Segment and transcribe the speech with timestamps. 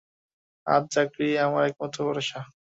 [0.67, 2.39] আজ চাকরিই আমার একমাত্র ভরসা।